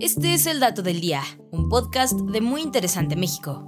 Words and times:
Este 0.00 0.32
es 0.32 0.46
el 0.46 0.60
Dato 0.60 0.82
del 0.82 1.00
Día, 1.00 1.24
un 1.50 1.68
podcast 1.68 2.12
de 2.12 2.40
Muy 2.40 2.62
Interesante 2.62 3.16
México. 3.16 3.66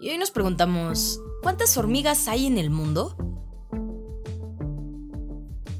Y 0.00 0.08
hoy 0.08 0.16
nos 0.16 0.30
preguntamos, 0.30 1.20
¿cuántas 1.42 1.76
hormigas 1.76 2.26
hay 2.26 2.46
en 2.46 2.56
el 2.56 2.70
mundo? 2.70 3.14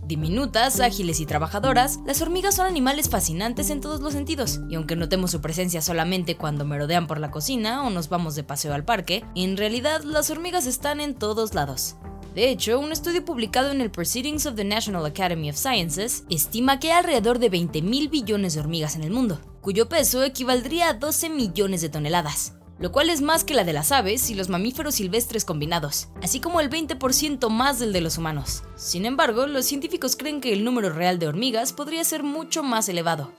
Diminutas, 0.04 0.78
ágiles 0.80 1.20
y 1.20 1.26
trabajadoras, 1.26 2.00
las 2.04 2.20
hormigas 2.20 2.56
son 2.56 2.66
animales 2.66 3.08
fascinantes 3.08 3.70
en 3.70 3.80
todos 3.80 4.02
los 4.02 4.12
sentidos, 4.12 4.60
y 4.68 4.74
aunque 4.74 4.94
notemos 4.94 5.30
su 5.30 5.40
presencia 5.40 5.80
solamente 5.80 6.36
cuando 6.36 6.66
merodean 6.66 7.06
por 7.06 7.18
la 7.18 7.30
cocina 7.30 7.82
o 7.86 7.88
nos 7.88 8.10
vamos 8.10 8.34
de 8.34 8.44
paseo 8.44 8.74
al 8.74 8.84
parque, 8.84 9.24
en 9.34 9.56
realidad 9.56 10.02
las 10.02 10.28
hormigas 10.28 10.66
están 10.66 11.00
en 11.00 11.14
todos 11.14 11.54
lados. 11.54 11.96
De 12.34 12.48
hecho, 12.48 12.80
un 12.80 12.92
estudio 12.92 13.26
publicado 13.26 13.70
en 13.72 13.82
el 13.82 13.90
Proceedings 13.90 14.46
of 14.46 14.54
the 14.54 14.64
National 14.64 15.04
Academy 15.04 15.50
of 15.50 15.56
Sciences 15.56 16.24
estima 16.30 16.80
que 16.80 16.90
hay 16.90 17.00
alrededor 17.00 17.38
de 17.38 17.50
20.000 17.50 18.08
billones 18.08 18.54
de 18.54 18.60
hormigas 18.60 18.96
en 18.96 19.04
el 19.04 19.10
mundo, 19.10 19.38
cuyo 19.60 19.86
peso 19.86 20.24
equivaldría 20.24 20.88
a 20.88 20.94
12 20.94 21.28
millones 21.28 21.82
de 21.82 21.90
toneladas, 21.90 22.54
lo 22.78 22.90
cual 22.90 23.10
es 23.10 23.20
más 23.20 23.44
que 23.44 23.52
la 23.52 23.64
de 23.64 23.74
las 23.74 23.92
aves 23.92 24.30
y 24.30 24.34
los 24.34 24.48
mamíferos 24.48 24.94
silvestres 24.94 25.44
combinados, 25.44 26.08
así 26.22 26.40
como 26.40 26.60
el 26.60 26.70
20% 26.70 27.50
más 27.50 27.78
del 27.78 27.92
de 27.92 28.00
los 28.00 28.16
humanos. 28.16 28.62
Sin 28.76 29.04
embargo, 29.04 29.46
los 29.46 29.66
científicos 29.66 30.16
creen 30.16 30.40
que 30.40 30.54
el 30.54 30.64
número 30.64 30.88
real 30.88 31.18
de 31.18 31.28
hormigas 31.28 31.74
podría 31.74 32.02
ser 32.02 32.22
mucho 32.22 32.62
más 32.62 32.88
elevado, 32.88 33.30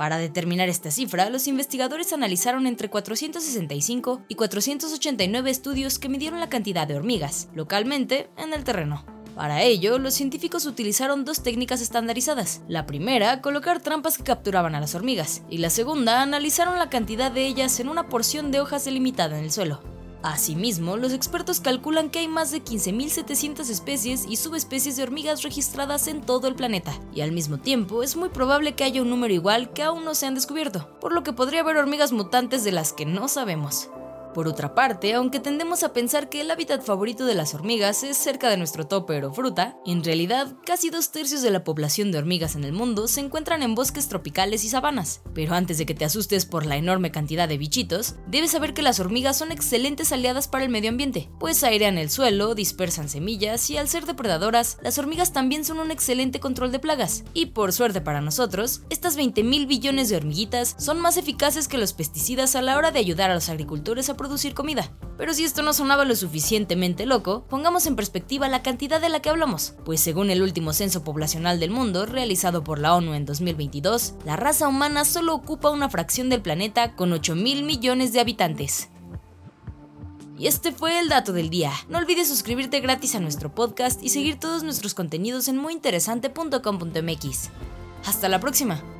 para 0.00 0.16
determinar 0.16 0.70
esta 0.70 0.90
cifra, 0.90 1.28
los 1.28 1.46
investigadores 1.46 2.14
analizaron 2.14 2.66
entre 2.66 2.88
465 2.88 4.22
y 4.28 4.34
489 4.34 5.50
estudios 5.50 5.98
que 5.98 6.08
midieron 6.08 6.40
la 6.40 6.48
cantidad 6.48 6.88
de 6.88 6.94
hormigas, 6.94 7.50
localmente, 7.54 8.30
en 8.38 8.54
el 8.54 8.64
terreno. 8.64 9.04
Para 9.36 9.62
ello, 9.62 9.98
los 9.98 10.14
científicos 10.14 10.64
utilizaron 10.64 11.26
dos 11.26 11.42
técnicas 11.42 11.82
estandarizadas. 11.82 12.62
La 12.66 12.86
primera, 12.86 13.42
colocar 13.42 13.82
trampas 13.82 14.16
que 14.16 14.24
capturaban 14.24 14.74
a 14.74 14.80
las 14.80 14.94
hormigas, 14.94 15.42
y 15.50 15.58
la 15.58 15.68
segunda, 15.68 16.22
analizaron 16.22 16.78
la 16.78 16.88
cantidad 16.88 17.30
de 17.30 17.44
ellas 17.44 17.78
en 17.78 17.90
una 17.90 18.08
porción 18.08 18.50
de 18.50 18.62
hojas 18.62 18.86
delimitada 18.86 19.36
en 19.36 19.44
el 19.44 19.52
suelo. 19.52 19.82
Asimismo, 20.22 20.96
los 20.96 21.12
expertos 21.12 21.60
calculan 21.60 22.10
que 22.10 22.18
hay 22.18 22.28
más 22.28 22.50
de 22.50 22.62
15.700 22.62 23.70
especies 23.70 24.26
y 24.28 24.36
subespecies 24.36 24.96
de 24.96 25.02
hormigas 25.02 25.42
registradas 25.42 26.08
en 26.08 26.20
todo 26.20 26.46
el 26.46 26.54
planeta, 26.54 26.92
y 27.14 27.22
al 27.22 27.32
mismo 27.32 27.58
tiempo 27.58 28.02
es 28.02 28.16
muy 28.16 28.28
probable 28.28 28.74
que 28.74 28.84
haya 28.84 29.00
un 29.00 29.08
número 29.08 29.32
igual 29.32 29.72
que 29.72 29.82
aún 29.82 30.04
no 30.04 30.14
se 30.14 30.26
han 30.26 30.34
descubierto, 30.34 30.88
por 31.00 31.12
lo 31.12 31.22
que 31.22 31.32
podría 31.32 31.60
haber 31.60 31.78
hormigas 31.78 32.12
mutantes 32.12 32.64
de 32.64 32.72
las 32.72 32.92
que 32.92 33.06
no 33.06 33.28
sabemos. 33.28 33.88
Por 34.34 34.46
otra 34.46 34.74
parte, 34.74 35.14
aunque 35.14 35.40
tendemos 35.40 35.82
a 35.82 35.92
pensar 35.92 36.28
que 36.28 36.40
el 36.40 36.50
hábitat 36.50 36.82
favorito 36.82 37.26
de 37.26 37.34
las 37.34 37.54
hormigas 37.54 38.04
es 38.04 38.16
cerca 38.16 38.48
de 38.48 38.56
nuestro 38.56 38.86
topper 38.86 39.24
o 39.24 39.32
fruta, 39.32 39.76
en 39.84 40.04
realidad 40.04 40.54
casi 40.64 40.88
dos 40.88 41.10
tercios 41.10 41.42
de 41.42 41.50
la 41.50 41.64
población 41.64 42.12
de 42.12 42.18
hormigas 42.18 42.54
en 42.54 42.62
el 42.62 42.72
mundo 42.72 43.08
se 43.08 43.20
encuentran 43.20 43.62
en 43.62 43.74
bosques 43.74 44.08
tropicales 44.08 44.64
y 44.64 44.68
sabanas. 44.68 45.22
Pero 45.34 45.54
antes 45.54 45.78
de 45.78 45.86
que 45.86 45.94
te 45.94 46.04
asustes 46.04 46.46
por 46.46 46.64
la 46.64 46.76
enorme 46.76 47.10
cantidad 47.10 47.48
de 47.48 47.58
bichitos, 47.58 48.14
debes 48.28 48.52
saber 48.52 48.72
que 48.72 48.82
las 48.82 49.00
hormigas 49.00 49.36
son 49.36 49.50
excelentes 49.50 50.12
aliadas 50.12 50.46
para 50.46 50.64
el 50.64 50.70
medio 50.70 50.90
ambiente, 50.90 51.28
pues 51.40 51.64
airean 51.64 51.98
el 51.98 52.10
suelo, 52.10 52.54
dispersan 52.54 53.08
semillas 53.08 53.68
y 53.70 53.78
al 53.78 53.88
ser 53.88 54.06
depredadoras, 54.06 54.78
las 54.82 54.98
hormigas 54.98 55.32
también 55.32 55.64
son 55.64 55.80
un 55.80 55.90
excelente 55.90 56.38
control 56.38 56.70
de 56.70 56.78
plagas. 56.78 57.24
Y 57.34 57.46
por 57.46 57.72
suerte 57.72 58.00
para 58.00 58.20
nosotros, 58.20 58.82
estas 58.90 59.16
20 59.16 59.42
mil 59.42 59.66
billones 59.66 60.08
de 60.08 60.16
hormiguitas 60.16 60.76
son 60.78 61.00
más 61.00 61.16
eficaces 61.16 61.66
que 61.66 61.78
los 61.78 61.92
pesticidas 61.92 62.54
a 62.54 62.62
la 62.62 62.76
hora 62.76 62.92
de 62.92 63.00
ayudar 63.00 63.30
a 63.30 63.34
los 63.34 63.48
agricultores 63.48 64.08
a 64.08 64.16
producir 64.20 64.52
comida. 64.52 64.92
Pero 65.16 65.32
si 65.32 65.44
esto 65.44 65.62
no 65.62 65.72
sonaba 65.72 66.04
lo 66.04 66.14
suficientemente 66.14 67.06
loco, 67.06 67.46
pongamos 67.48 67.86
en 67.86 67.96
perspectiva 67.96 68.48
la 68.48 68.62
cantidad 68.62 69.00
de 69.00 69.08
la 69.08 69.20
que 69.20 69.30
hablamos, 69.30 69.72
pues 69.82 69.98
según 70.02 70.28
el 70.28 70.42
último 70.42 70.74
censo 70.74 71.02
poblacional 71.02 71.58
del 71.58 71.70
mundo, 71.70 72.04
realizado 72.04 72.62
por 72.62 72.80
la 72.80 72.94
ONU 72.94 73.14
en 73.14 73.24
2022, 73.24 74.16
la 74.26 74.36
raza 74.36 74.68
humana 74.68 75.06
solo 75.06 75.34
ocupa 75.34 75.70
una 75.70 75.88
fracción 75.88 76.28
del 76.28 76.42
planeta 76.42 76.96
con 76.96 77.14
8 77.14 77.34
mil 77.34 77.62
millones 77.62 78.12
de 78.12 78.20
habitantes. 78.20 78.90
Y 80.36 80.48
este 80.48 80.70
fue 80.70 80.98
el 80.98 81.08
dato 81.08 81.32
del 81.32 81.48
día. 81.48 81.72
No 81.88 81.96
olvides 81.96 82.28
suscribirte 82.28 82.80
gratis 82.80 83.14
a 83.14 83.20
nuestro 83.20 83.54
podcast 83.54 84.02
y 84.02 84.10
seguir 84.10 84.38
todos 84.38 84.64
nuestros 84.64 84.92
contenidos 84.92 85.48
en 85.48 85.56
muyinteresante.com.mx. 85.56 87.50
Hasta 88.04 88.28
la 88.28 88.38
próxima. 88.38 88.99